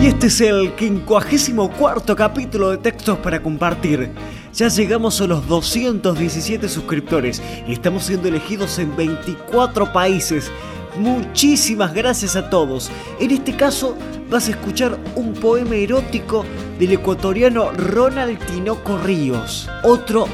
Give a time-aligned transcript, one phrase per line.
[0.00, 4.10] Y este es el 54 capítulo de Textos para Compartir.
[4.54, 10.50] Ya llegamos a los 217 suscriptores y estamos siendo elegidos en 24 países.
[10.96, 12.90] Muchísimas gracias a todos.
[13.20, 13.94] En este caso
[14.30, 16.46] vas a escuchar un poema erótico
[16.78, 20.26] del ecuatoriano Ronald Tinoco Ríos, otro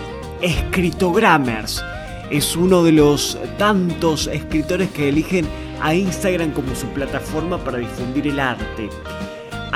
[0.42, 1.82] escritogrammers.
[2.30, 5.44] Es uno de los tantos escritores que eligen
[5.80, 8.88] a Instagram como su plataforma para difundir el arte.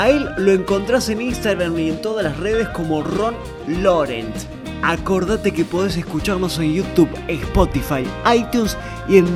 [0.01, 3.35] A él lo encontrás en Instagram y en todas las redes como Ron
[3.69, 4.35] Laurent.
[4.83, 8.79] Acordate que podés escucharnos en YouTube, Spotify, iTunes
[9.11, 9.27] y en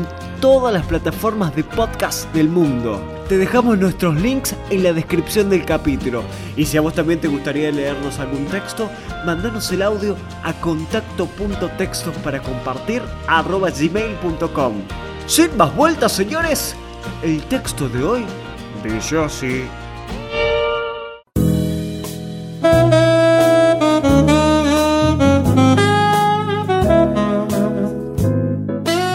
[0.41, 2.99] todas las plataformas de podcast del mundo.
[3.29, 6.23] Te dejamos nuestros links en la descripción del capítulo.
[6.57, 8.89] Y si a vos también te gustaría leernos algún texto,
[9.27, 14.73] mandanos el audio a contacto.textos para compartir gmail.com.
[15.27, 16.75] Sin más vueltas, señores,
[17.23, 18.25] el texto de hoy
[18.83, 19.65] de así.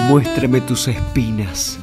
[0.09, 1.77] Muéstrame tus espinas,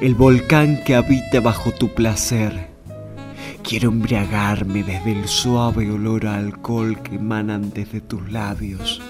[0.00, 2.68] el volcán que habita bajo tu placer.
[3.64, 9.02] Quiero embriagarme desde el suave olor a alcohol que emanan desde tus labios.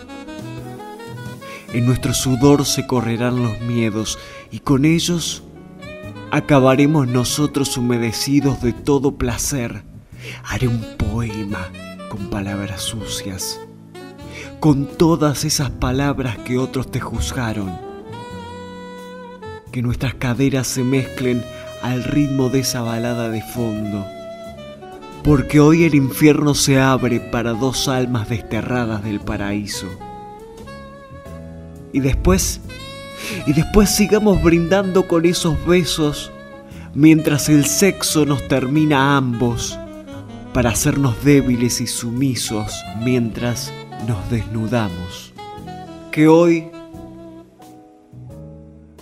[1.75, 4.19] En nuestro sudor se correrán los miedos
[4.51, 5.43] y con ellos
[6.31, 9.83] acabaremos nosotros humedecidos de todo placer.
[10.43, 11.69] Haré un poema
[12.09, 13.61] con palabras sucias,
[14.59, 17.90] con todas esas palabras que otros te juzgaron
[19.73, 21.45] que nuestras caderas se mezclen
[21.83, 24.07] al ritmo de esa balada de fondo.
[25.23, 29.87] Porque hoy el infierno se abre para dos almas desterradas del paraíso.
[31.93, 32.61] Y después,
[33.47, 36.33] y después sigamos brindando con esos besos
[36.95, 39.79] mientras el sexo nos termina a ambos
[40.53, 43.73] para hacernos débiles y sumisos mientras
[44.09, 45.33] nos desnudamos.
[46.11, 46.71] Que hoy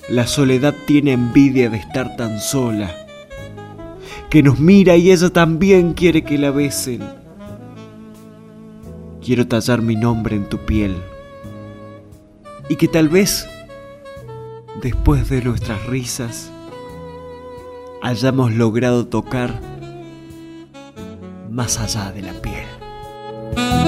[0.09, 2.95] la soledad tiene envidia de estar tan sola,
[4.31, 7.03] que nos mira y ella también quiere que la besen.
[9.23, 10.97] Quiero tallar mi nombre en tu piel
[12.69, 13.47] y que tal vez,
[14.83, 16.51] después de nuestras risas,
[18.03, 19.61] hayamos logrado tocar
[21.51, 23.88] más allá de la piel.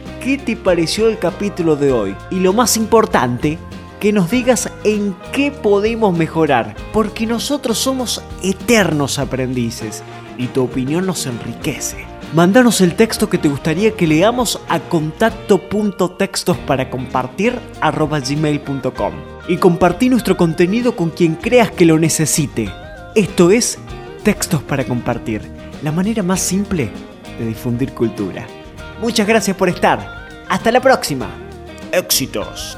[0.21, 2.15] qué te pareció el capítulo de hoy.
[2.29, 3.57] Y lo más importante,
[3.99, 10.03] que nos digas en qué podemos mejorar, porque nosotros somos eternos aprendices
[10.37, 12.05] y tu opinión nos enriquece.
[12.33, 19.13] Mándanos el texto que te gustaría que leamos a contacto.textos para compartir gmail.com
[19.49, 22.71] y compartí nuestro contenido con quien creas que lo necesite.
[23.15, 23.77] Esto es
[24.23, 25.41] Textos para Compartir,
[25.83, 26.89] la manera más simple
[27.37, 28.47] de difundir cultura.
[29.01, 30.27] Muchas gracias por estar.
[30.47, 31.27] Hasta la próxima.
[31.91, 32.77] Éxitos.